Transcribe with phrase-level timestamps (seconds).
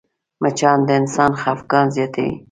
[0.41, 2.33] مچان د انسان خفګان زیاتوي